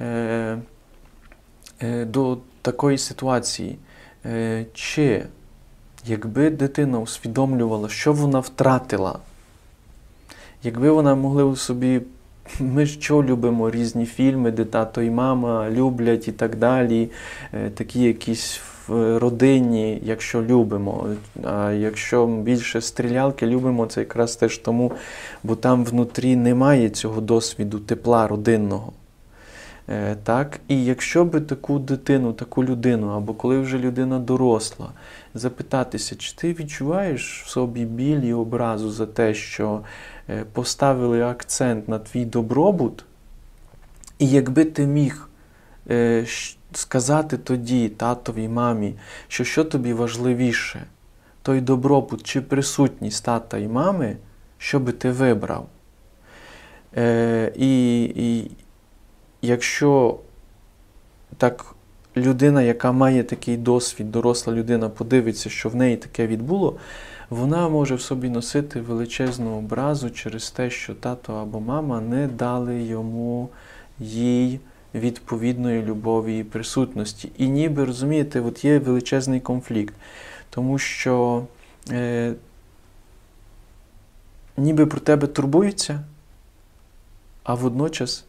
[0.00, 0.58] е,
[1.82, 3.78] е, до такої ситуації.
[4.26, 5.22] Е, чи
[6.06, 9.18] якби дитина усвідомлювала, що вона втратила,
[10.62, 12.00] якби вона могла собі.
[12.60, 17.10] Ми що любимо різні фільми, де тато і мама люблять і так далі,
[17.54, 21.06] е, такі якісь в родині, якщо любимо.
[21.44, 24.92] А якщо більше стрілялки любимо, це якраз теж тому,
[25.42, 28.92] бо там внутрі немає цього досвіду тепла родинного.
[29.90, 30.60] Е, Так?
[30.68, 34.92] І якщо би таку дитину, таку людину, або коли вже людина доросла,
[35.34, 39.80] запитатися, чи ти відчуваєш в собі біль і образу за те, що
[40.28, 43.04] е, поставили акцент на твій добробут,
[44.18, 45.28] і якби ти міг
[45.90, 46.26] е,
[46.72, 48.94] сказати тоді татові, мамі,
[49.28, 50.86] що що тобі важливіше,
[51.42, 54.16] той добробут чи присутність тата і мами,
[54.58, 55.68] що би ти вибрав.
[57.56, 58.50] І, і
[59.42, 60.18] якщо
[61.36, 61.74] так
[62.16, 66.76] людина, яка має такий досвід, доросла людина, подивиться, що в неї таке відбуло,
[67.30, 72.82] вона може в собі носити величезну образу через те, що тато або мама не дали
[72.82, 73.48] йому
[73.98, 74.60] їй
[74.94, 77.32] відповідної любові і присутності.
[77.38, 79.94] І ніби розумієте, от є величезний конфлікт,
[80.50, 81.44] тому що
[81.90, 82.34] е,
[84.56, 86.04] ніби про тебе турбуються,
[87.42, 88.24] а водночас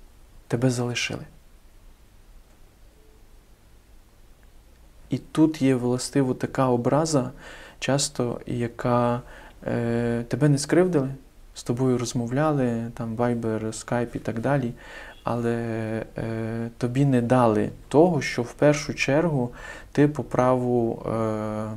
[0.51, 1.21] тебе залишили.
[5.09, 7.31] І тут є властиво така образа,
[7.79, 9.21] часто, яка
[9.67, 11.09] е, тебе не скривдили,
[11.53, 14.71] з тобою розмовляли, там Viber, Skype і так далі,
[15.23, 15.55] але
[16.17, 19.51] е, тобі не дали того, що в першу чергу
[19.91, 21.69] ти по праву е,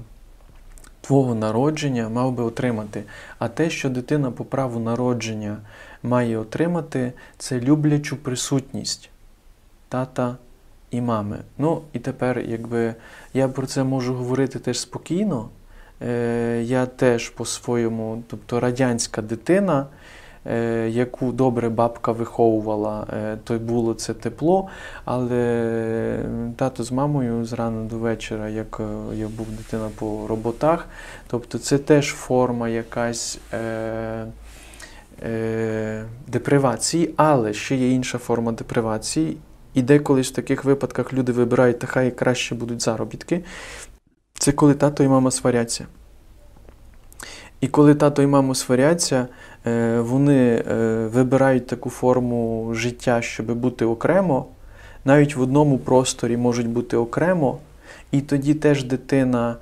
[1.00, 3.04] твого народження мав би отримати.
[3.38, 5.56] А те, що дитина по праву народження
[6.04, 9.10] має отримати, це люблячу присутність
[9.88, 10.36] тата
[10.90, 11.38] і мами.
[11.58, 12.94] Ну і тепер, якби
[13.34, 15.48] я про це можу говорити теж спокійно.
[16.02, 19.86] Е, Я теж по-своєму, тобто радянська дитина,
[20.46, 24.68] е, яку добре бабка виховувала, е, то було це тепло.
[25.04, 26.18] Але
[26.56, 28.80] тато з мамою з зрана до вечора, як
[29.14, 30.86] я був дитина по роботах,
[31.26, 33.38] тобто це теж форма якась.
[33.52, 34.26] Е,
[36.28, 39.36] Депривації, але ще є інша форма депривації,
[39.74, 43.44] і деколи в таких випадках люди вибирають, та хай краще будуть заробітки.
[44.38, 45.86] Це коли тато і мама сваряться.
[47.60, 49.28] І коли тато і мама сваряться,
[49.66, 54.46] е, вони е, вибирають таку форму життя, щоб бути окремо,
[55.04, 57.58] навіть в одному просторі можуть бути окремо.
[58.10, 59.56] І тоді теж дитина е,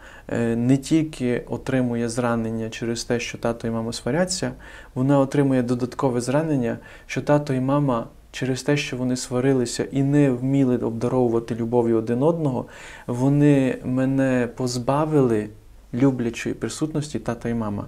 [0.56, 4.52] не тільки отримує зранення через те, що тато і мама сваряться,
[4.94, 10.30] вона отримує додаткове зранення, що тато і мама через те, що вони сварилися і не
[10.30, 12.66] вміли обдаровувати любов'ю один одного,
[13.06, 15.48] вони мене позбавили
[15.94, 17.86] люблячої присутності тата і мама.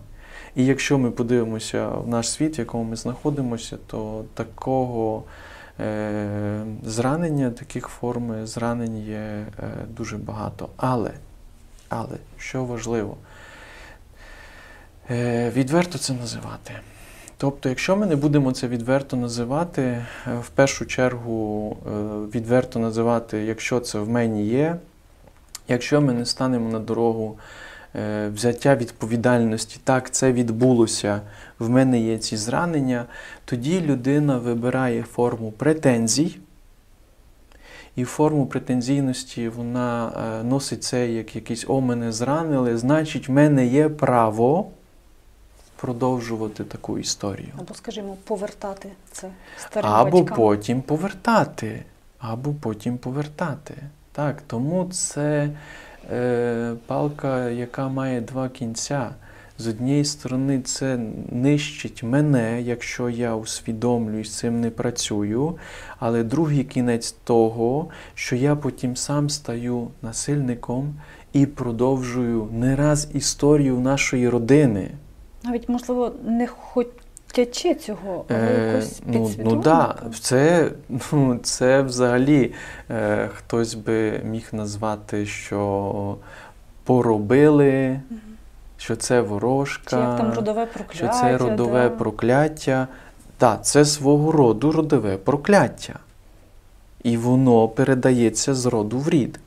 [0.57, 5.23] І якщо ми подивимося в наш світ, в якому ми знаходимося, то такого
[5.81, 9.47] е, зранення, таких форм зранень є е,
[9.97, 10.69] дуже багато.
[10.77, 11.11] Але,
[11.89, 13.17] але, що важливо,
[15.11, 16.73] е, відверто це називати.
[17.37, 20.07] Тобто, якщо ми не будемо це відверто називати, е,
[20.43, 21.91] в першу чергу е,
[22.35, 24.77] відверто називати, якщо це в мені є,
[25.69, 27.39] якщо ми не станемо на дорогу
[28.33, 31.21] взяття відповідальності, так, це відбулося,
[31.59, 33.05] в мене є ці зранення,
[33.45, 36.39] тоді людина вибирає форму претензій.
[37.97, 40.13] І форму претензійності вона
[40.45, 44.67] носить це як якийсь о, мене зранили, значить, в мене є право
[45.77, 47.49] продовжувати таку історію.
[47.59, 49.29] Або, скажімо, повертати це
[49.59, 50.37] старим Або батькам.
[50.37, 51.85] потім повертати.
[52.19, 53.75] Або потім повертати.
[54.13, 55.51] Так, тому це
[56.13, 59.11] е, палка, яка має два кінця.
[59.59, 60.99] З однієї сторони, це
[61.31, 65.59] нищить мене, якщо я усвідомлюю з цим не працюю.
[65.99, 70.95] Але другий кінець того, що я потім сам стаю насильником
[71.33, 74.91] і продовжую не раз історію нашої родини.
[75.45, 80.71] Навіть, можливо, не хотячи цього, але Е, якось ну, ну да, це,
[81.13, 82.53] ну, це взагалі
[82.91, 86.17] е, хтось би міг назвати, що
[86.85, 88.01] поробили,
[88.85, 90.95] що це ворожка, Чи як там родове прокляття.
[90.95, 91.91] що це родове да.
[91.91, 92.89] прокляття.
[93.39, 95.99] Так, це свого роду родове прокляття.
[97.03, 99.41] І воно передається з роду в рід.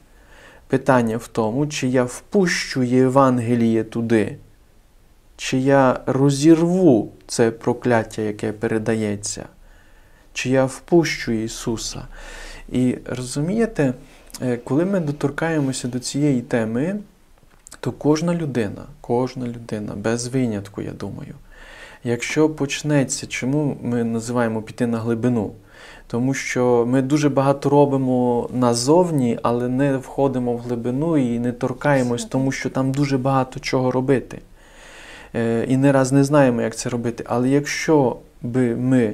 [0.67, 4.37] Питання в тому, чи я впущу Євангеліє туди,
[5.37, 9.45] чи я розірву це прокляття, яке передається,
[10.33, 12.07] чи я впущу Ісуса.
[12.69, 13.93] І розумієте,
[14.41, 16.99] е, коли ми доторкаємося до цієї теми,
[17.79, 21.35] то кожна людина, кожна людина, без винятку, я думаю,
[22.03, 25.51] якщо почнеться, чому ми називаємо піти на глибину?
[26.07, 32.25] Тому що ми дуже багато робимо назовні, але не входимо в глибину і не торкаємось,
[32.25, 34.39] тому що там дуже багато чого робити.
[35.35, 37.23] Е, І не раз не знаємо, як це робити.
[37.27, 39.13] Але якщо би ми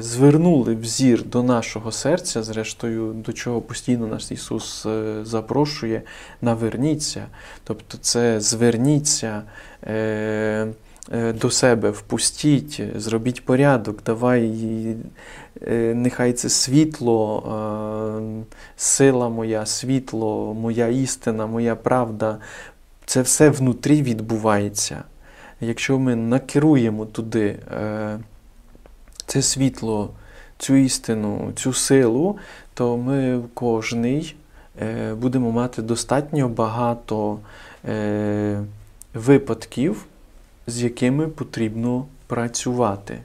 [0.00, 6.02] звернули взір до нашого серця, зрештою, до чого постійно нас Ісус е, запрошує,
[6.42, 7.26] наверніться,
[7.64, 9.42] тобто це зверніться.
[9.86, 10.66] е,
[11.12, 14.50] е, До себе впустіть, зробіть порядок, давай
[15.66, 18.44] е, нехай це світло, е,
[18.76, 22.38] сила моя, світло, моя істина, моя правда,
[23.06, 25.04] це все внутрі відбувається.
[25.60, 28.18] Якщо ми накеруємо туди е,
[29.30, 30.10] це світло,
[30.58, 32.38] цю істину, цю силу,
[32.74, 34.36] то ми кожний
[34.82, 37.38] е, будемо мати достатньо багато
[37.88, 38.62] е,
[39.14, 40.06] випадків,
[40.66, 43.18] з якими потрібно працювати,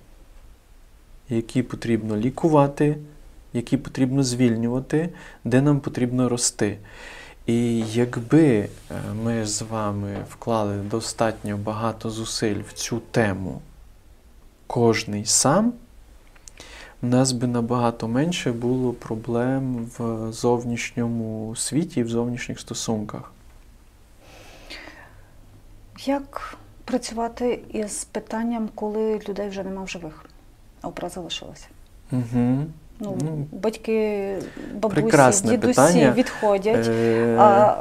[1.29, 2.97] які потрібно лікувати,
[3.53, 5.09] які потрібно звільнювати,
[5.43, 6.77] де нам потрібно рости.
[7.45, 8.69] І якби е,
[9.23, 13.61] ми з вами вклали достатньо багато зусиль в цю тему,
[14.67, 15.73] кожний сам,
[17.05, 23.31] у нас би набагато менше було проблем в зовнішньому світі і в зовнішніх стосунках.
[26.05, 30.25] Як працювати із питанням, коли людей вже нема в живих,
[30.81, 31.65] а образа лишилася?
[32.11, 32.65] Угу.
[32.99, 34.37] Ну, Ну, батьки,
[34.73, 35.01] бабусі,
[35.43, 36.11] дідусі питання.
[36.11, 37.77] відходять, Е, а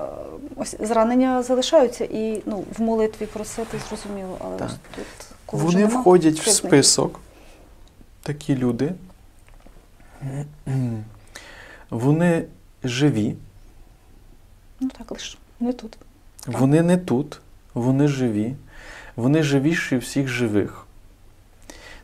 [0.57, 4.69] ось зранення залишаються і ну, в молитві просити зрозуміло, але Так.
[4.69, 5.07] ось тут
[5.47, 7.21] коли вже Вони нема, входять в список,
[8.23, 8.93] такі люди.
[11.91, 12.45] Вони
[12.85, 13.37] живі,
[14.81, 15.99] Ну так лише не тут.
[16.47, 17.41] вони не тут,
[17.75, 18.55] вони живі,
[19.17, 20.87] вони живіші всіх живих,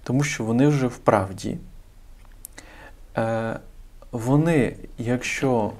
[0.02, 1.58] тому що вони вже в правді.
[3.16, 3.60] Е,
[4.12, 5.72] Вони, якщо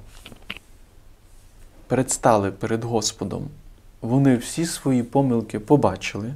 [1.87, 3.47] предстали перед Господом,
[4.01, 6.33] вони всі свої помилки побачили,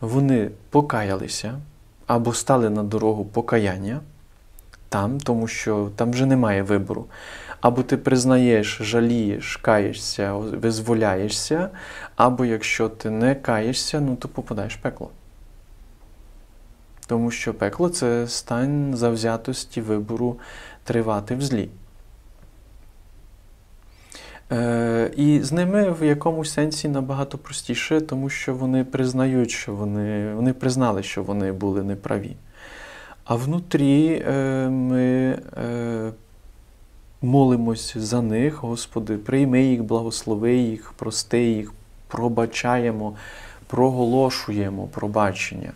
[0.00, 1.60] вони покаялися
[2.06, 4.00] або стали на дорогу покаяння
[4.88, 7.06] там, тому що там вже немає вибору.
[7.60, 11.70] Або ти признаєш, жалієш, каєшся, визволяєшся,
[12.16, 15.10] або якщо ти не каєшся, ну то попадаєш в пекло.
[17.06, 20.36] Тому що пекло це стан завзятості вибору
[20.84, 21.68] тривати в злі.
[24.52, 30.34] Е, і з ними в якомусь сенсі набагато простіше, тому що вони признають, що вони,
[30.34, 32.36] вони признали, що вони були неправі.
[33.28, 36.12] А внутрі е, ми е,
[37.22, 41.72] молимось за них, Господи, прийми їх, благослови їх, прости їх,
[42.06, 43.16] пробачаємо,
[43.66, 45.72] проголошуємо пробачення.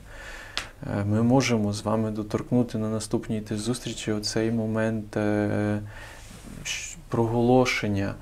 [1.00, 5.16] Е, Ми можемо з вами доторкнути на наступній зустрічі оцей момент
[7.09, 8.14] проголошення,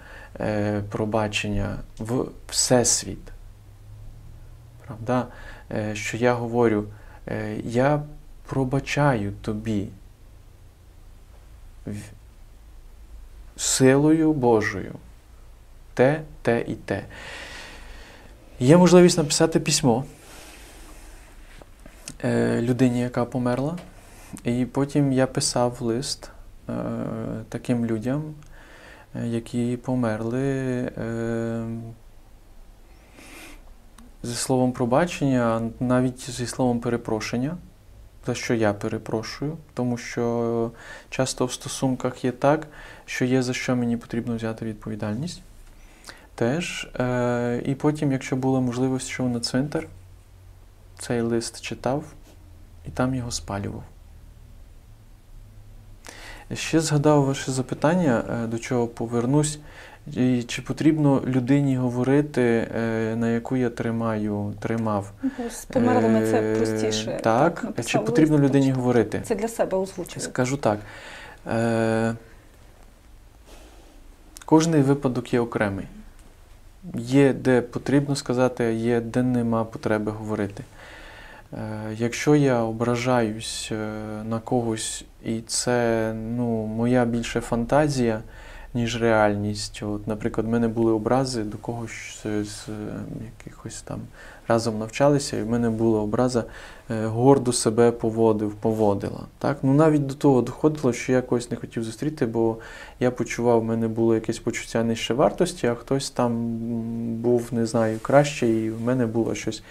[0.91, 3.33] пробачення в Всесвіт.
[4.87, 5.26] Правда?
[5.95, 6.85] Що я говорю,
[7.64, 8.03] я
[8.51, 9.89] пробачаю тобі
[13.57, 14.95] силою Божою
[15.95, 17.05] те, те і те.
[18.61, 20.05] Є можливість написати письмо
[22.25, 23.79] е, людині, яка померла.
[24.45, 26.31] І потім я писав лист
[26.69, 26.73] е,
[27.49, 28.35] таким людям,
[29.15, 30.91] е, які померли
[34.23, 37.57] зі словом пробачення, навіть зі словом перепрошення,
[38.27, 40.71] за що я перепрошую, тому що
[41.11, 42.66] часто в стосунках є так,
[43.07, 45.43] що є за що мені потрібно взяти відповідальність.
[46.35, 46.89] Теж.
[47.01, 49.87] Е, і потім, якщо була можливість, що на цвинтар,
[50.99, 52.05] цей лист читав
[52.87, 53.83] і там його спалював.
[56.55, 59.59] Ще згадав ваше запитання, е, до чого повернусь.
[60.17, 62.43] І Чи потрібно людині говорити,
[62.77, 65.13] е, на яку я тримаю, тримав?
[65.51, 67.21] З померлими це Е, простіше.
[67.23, 68.81] Так, написав чи потрібно лист, людині прочитав.
[68.83, 69.23] говорити?
[69.25, 70.25] Це для себе озвучили.
[70.25, 70.79] Скажу так.
[71.47, 72.15] Е,
[74.45, 75.87] кожний випадок є окремий.
[76.95, 80.65] Є де потрібно сказати, є де нема потреби говорити.
[81.97, 83.73] Якщо я ображаюсь
[84.25, 88.23] на когось, і це ну, моя більше фантазія,
[88.75, 89.83] ніж реальність.
[89.83, 93.03] От, наприклад, в мене були образи до когось з, з е,
[93.39, 94.01] якихось там
[94.49, 96.45] разом навчалися, і в мене була образа
[96.91, 99.21] е, гордо себе поводив, поводила.
[99.39, 99.59] Так?
[99.62, 102.57] Ну, навіть до того доходило, що я когось не хотів зустріти, бо
[103.01, 106.33] я почував, в мене було якесь почуття нижче вартості, а хтось там
[107.16, 109.62] був, не знаю, краще, і в мене було щось.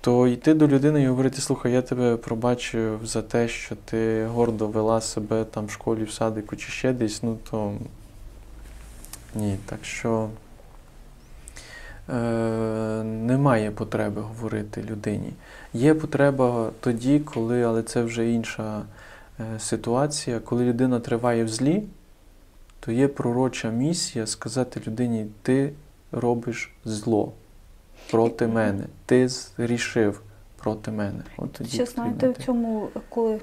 [0.00, 4.66] То йти до людини і говорити, слухай, я тебе пробачив за те, що ти гордо
[4.66, 7.72] вела себе там в школі, в садику чи ще десь, ну то
[9.34, 9.58] ні.
[9.66, 10.28] Так що
[12.08, 12.14] е,
[13.04, 15.32] немає потреби говорити людині.
[15.74, 18.82] Є потреба тоді, коли, але це вже інша
[19.40, 21.82] е, ситуація, коли людина триває в злі,
[22.80, 25.72] то є пророча місія сказати людині, ти
[26.12, 27.32] робиш зло
[28.10, 30.22] проти мене, ти зрішив
[30.56, 31.22] проти мене.
[31.36, 33.40] От тоді Ще знаєте, в цьому, коли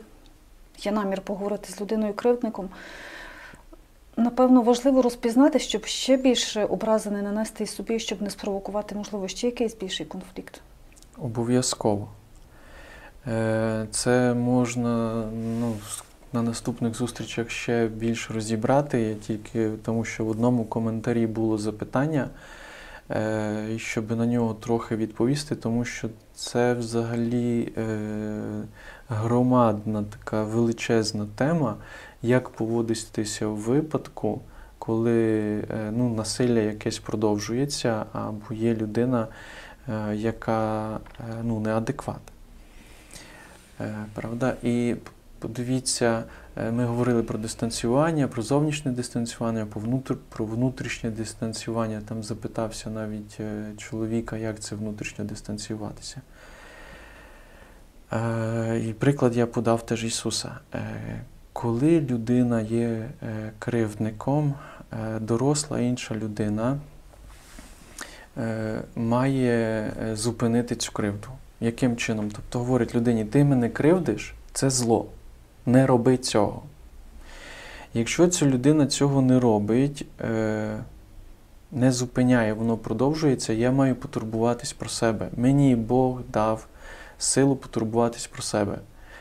[0.80, 2.70] є намір поговорити з людиною-кривдником,
[4.20, 9.48] напевно, важливо розпізнати, щоб ще більше образи не нанести собі, щоб не спровокувати, можливо, ще
[9.48, 10.62] якийсь більший конфлікт.
[11.18, 12.08] Обов'язково.
[13.28, 15.24] Е, Це можна
[15.60, 15.76] ну,
[16.34, 22.30] на наступних зустрічах ще більш розібрати, тільки тому що в одному коментарі було запитання,
[23.12, 28.00] е, щоб на нього трохи відповісти, тому що це взагалі е,
[29.10, 31.76] громадна така величезна тема,
[32.22, 34.42] як поводитися в випадку,
[34.80, 39.28] коли е, ну, насилля якесь продовжується, або є людина,
[39.90, 42.22] е, яка е, ну, неадекват.
[43.82, 44.54] Е, Правда?
[44.64, 44.96] І
[45.40, 46.24] подивіться,
[46.72, 52.02] ми говорили про дистанціювання, про зовнішнє дистанціювання, про, внутр, про внутрішнє дистанціювання.
[52.06, 53.40] Там запитався навіть
[53.78, 56.22] чоловіка, як це внутрішньо дистанціюватися.
[58.88, 60.60] І приклад я подав теж Ісуса.
[61.62, 63.10] Коли людина є е,
[63.60, 64.54] кривдником,
[64.92, 66.80] е, доросла інша людина
[68.38, 71.28] е, має зупинити цю кривду.
[71.60, 72.32] Яким чином?
[72.32, 75.06] Тобто говорить людині, ти мене кривдиш, це зло.
[75.66, 76.64] Не роби цього.
[77.94, 80.06] Якщо ця людина цього не робить,
[81.72, 85.30] не зупиняє, воно продовжується, я маю потурбуватись про себе.
[85.38, 86.68] Мені Бог дав
[87.18, 88.78] силу потурбуватись про себе.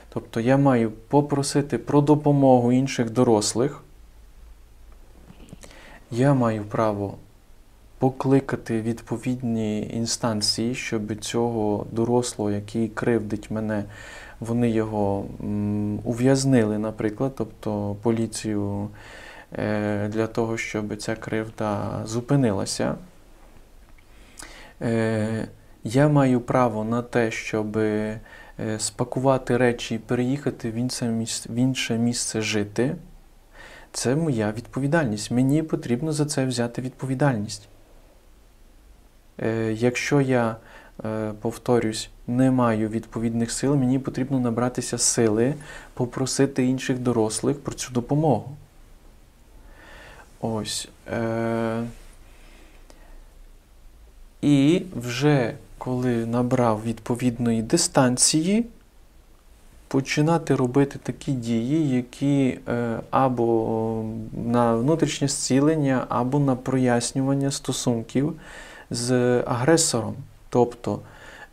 [0.08, 3.82] Тобто я маю попросити про допомогу інших дорослих.
[6.10, 7.14] Я маю право
[7.98, 13.84] покликати відповідні інстанції, щоб цього дорослого, який кривдить мене,
[14.40, 15.26] вони його
[16.04, 18.88] ув'язнили, наприклад, тобто поліцію
[19.52, 22.94] е, для того, щоб ця кривда зупинилася.
[24.82, 25.48] Е,
[25.84, 27.78] я маю право на те, щоб
[28.78, 32.96] спакувати речі і переїхати в інше місце, в інше місце жити.
[33.92, 35.30] Це моя відповідальність.
[35.30, 37.68] Мені потрібно за це взяти відповідальність.
[39.42, 40.56] Е, Якщо я,
[41.04, 45.54] е, повторюсь, не маю відповідних сил, мені потрібно набратися сили,
[45.94, 48.56] попросити інших дорослих про цю допомогу.
[50.40, 50.88] Ось.
[51.12, 51.84] Е-
[54.42, 58.66] і вже коли набрав відповідної дистанції,
[59.88, 64.04] починати робити такі дії, які е, або
[64.46, 68.32] на внутрішнє зцілення, або на прояснювання стосунків
[68.90, 70.14] з агресором.
[70.48, 71.00] Тобто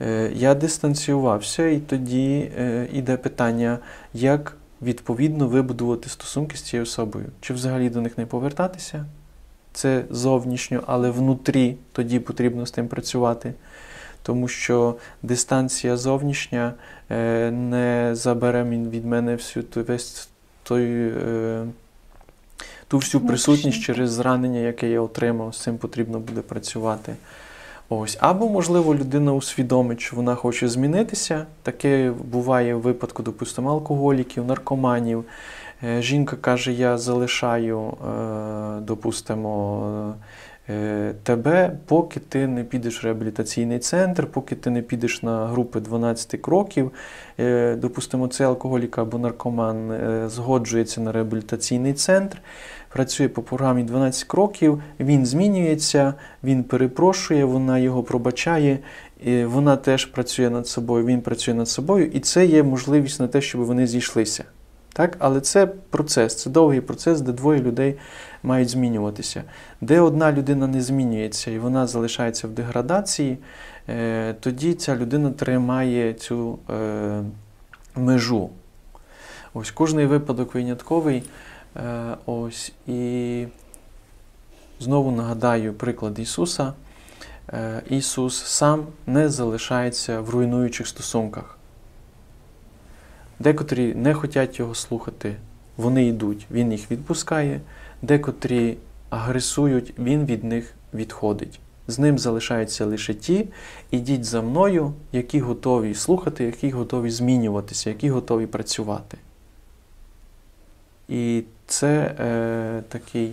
[0.02, 3.80] е, я дистанціювався, і тоді е, йде питання,
[4.14, 7.26] як відповідно вибудувати стосунки з цією особою.
[7.42, 9.06] Чи взагалі до них не повертатися?
[9.74, 13.54] Це зовнішньо, але внутрі тоді потрібно з тим працювати.
[14.26, 16.74] Тому що дистанція зовнішня
[17.12, 20.30] е, не забере від мене всю ту, весь
[20.64, 21.66] той, е,
[22.88, 27.16] ту всю присутність через зранення, яке я отримав, з цим потрібно буде працювати.
[27.90, 28.18] Ось.
[28.20, 31.46] Або, можливо, людина усвідомить, що вона хоче змінитися.
[31.64, 35.26] Таке буває в випадку, допустимо, алкоголіків, наркоманів.
[35.84, 37.94] Е, Жінка каже, я залишаю,
[38.82, 40.16] допустимо,
[41.26, 46.42] тебе, поки ти не підеш в реабілітаційний центр, поки ти не підеш на групи 12
[46.42, 46.92] кроків.
[47.40, 52.38] Е, Допустимо, цей алкоголік або наркоман е, згоджується на реабілітаційний центр,
[52.90, 56.14] працює по програмі 12 кроків, він змінюється,
[56.44, 58.80] він перепрошує, вона його пробачає.
[59.46, 63.42] Вона теж працює над собою, він працює над собою, і це є можливість на те,
[63.42, 64.44] щоб вони зійшлися.
[64.96, 65.16] Так?
[65.20, 67.96] Але це процес, це довгий процес, де двоє людей
[68.43, 69.43] мають змінюватися.
[69.82, 73.38] Де одна людина не змінюється і вона залишається в деградації,
[73.89, 77.24] е, тоді ця людина тримає цю е,
[77.96, 78.50] межу.
[79.54, 81.24] Ось кожний випадок винятковий.
[81.76, 83.46] Е, ось і
[84.80, 86.74] знову нагадаю приклад Ісуса.
[87.89, 91.55] Ісус сам не залишається в руйнуючих стосунках.
[93.40, 95.36] Декотрі не хочуть його слухати,
[95.78, 97.62] вони йдуть, він їх відпускає,
[98.02, 98.78] декотрі
[99.10, 101.60] агресують, він від них відходить.
[101.88, 103.48] З ним залишаються лише ті,
[103.92, 109.18] ідіть за мною, які готові слухати, які готові змінюватися, які готові працювати.
[111.10, 113.32] І це е, такий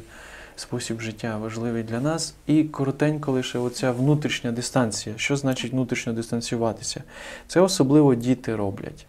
[0.57, 2.34] спосіб життя важливий для нас.
[2.46, 5.14] І коротенько лише оця внутрішня дистанція.
[5.18, 7.03] Що значить внутрішньо дистанціюватися?
[7.46, 9.07] Це особливо діти роблять.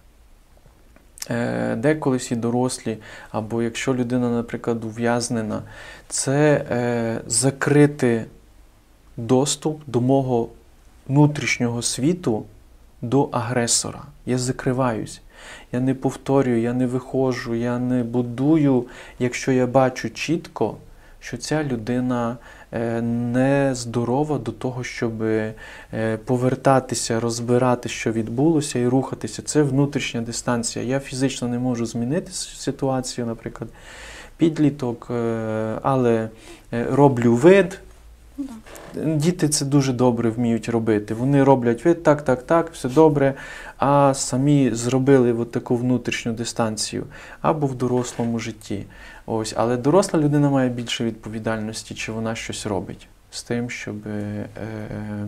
[1.29, 2.97] Е, Деколи всі дорослі,
[3.31, 5.61] або якщо людина, наприклад, ув'язнена,
[6.07, 8.25] це е, закрити
[9.17, 10.49] доступ до мого
[11.07, 12.43] внутрішнього світу
[13.01, 14.01] до агресора.
[14.25, 15.21] Я закриваюсь.
[15.71, 18.85] Я не повторюю, я не виходжу, я не будую,
[19.19, 20.77] якщо я бачу чітко,
[21.19, 22.37] що ця людина
[22.73, 25.53] е, не здорова до того, щоб е,
[26.25, 29.41] повертатися, розбирати, що відбулося, і рухатися.
[29.41, 30.85] Це внутрішня дистанція.
[30.85, 33.69] Я фізично не можу змінити ситуацію, наприклад,
[34.37, 36.29] підліток, е, але
[36.71, 37.79] роблю вид.
[38.37, 38.47] Ну,
[39.15, 41.13] Діти це дуже добре вміють робити.
[41.13, 43.33] Вони роблять вид, так, так, так, все добре,
[43.77, 47.05] а самі зробили от таку внутрішню дистанцію
[47.41, 48.85] або в дорослому житті.
[49.25, 54.49] Ось, але доросла людина має більше відповідальності, чи вона щось робить з тим, щоб е,
[54.63, 55.27] е,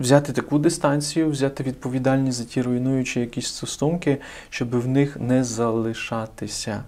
[0.00, 4.18] взяти таку дистанцію, взяти відповідальність за ті руйнуючі якісь стосунки,
[4.50, 6.84] щоб в них не залишатися.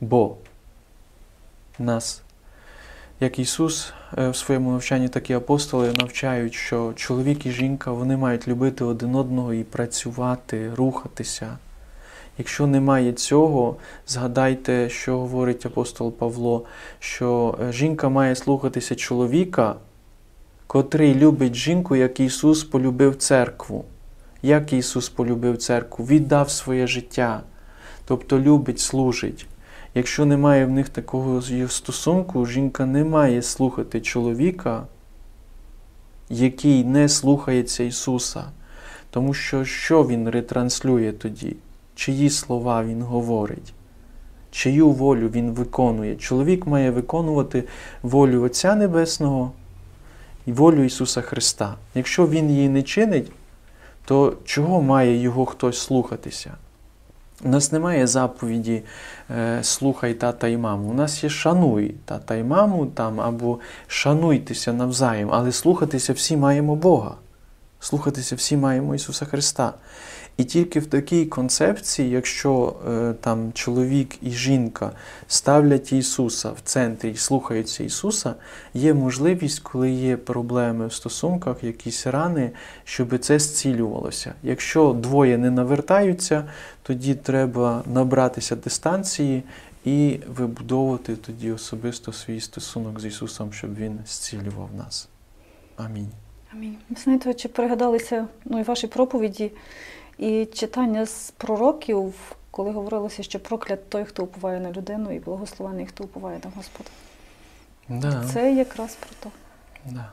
[0.00, 0.36] Бо
[1.80, 2.22] нас,
[3.20, 8.16] як Ісус е, в своєму навчанні, так і апостоли навчають, що чоловік і жінка вони
[8.16, 11.58] мають любити один одного і працювати, рухатися.
[12.38, 13.76] Якщо немає цього,
[14.06, 16.64] згадайте, що говорить апостол Павло,
[16.98, 19.74] що е, жінка має слухатися чоловіка,
[20.66, 23.84] котрий любить жінку, як Ісус полюбив церкву.
[24.42, 27.42] Як Ісус полюбив церкву, віддав своє життя,
[28.04, 29.46] тобто любить, служить.
[29.94, 34.86] Якщо немає в них такого стосунку, жінка не має слухати чоловіка,
[36.28, 38.44] який не слухається Ісуса.
[39.10, 41.56] Тому що що Він ретранслює тоді?
[41.94, 43.72] Чиї слова Він говорить?
[44.50, 46.16] Чию волю Він виконує?
[46.16, 47.64] Чоловік має виконувати
[48.02, 49.52] волю Отця Небесного
[50.46, 51.76] і волю Ісуса Христа.
[51.94, 53.32] Якщо Він її не чинить,
[54.04, 56.54] то чого має його хтось слухатися?
[57.44, 58.82] У нас немає заповіді
[59.30, 60.88] е, слухай тата і маму.
[60.88, 66.76] У нас є шануй тата і маму там, або шануйтеся навзаєм, але слухатися всі маємо
[66.76, 67.14] Бога.
[67.80, 69.74] Слухатися всі маємо Ісуса Христа.
[70.40, 74.92] І тільки в такій концепції, якщо е, там чоловік і жінка
[75.28, 78.34] ставлять Ісуса в центрі і слухаються Ісуса,
[78.74, 82.50] є можливість, коли є проблеми в стосунках, якісь рани,
[82.84, 84.34] щоб це зцілювалося.
[84.42, 86.44] Якщо двоє не навертаються,
[86.82, 89.42] тоді треба набратися дистанції
[89.84, 95.08] і вибудовувати тоді особисто свій стосунок з Ісусом, щоб Він зцілював нас.
[95.76, 96.10] Амінь.
[96.52, 96.76] Амінь.
[96.90, 99.50] Ви знаєте, чи пригадалися ну, і ваші проповіді,
[100.20, 102.14] і читання з пророків,
[102.50, 106.90] коли говорилося, що проклят той, хто уповає на людину, і благословений, хто уповає на Господа.
[107.88, 109.30] Да, Це якраз про то.
[109.86, 110.12] да.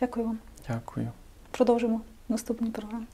[0.00, 0.38] Дякую вам.
[0.68, 1.08] Дякую.
[1.50, 3.04] Продовжимо наступні програмі.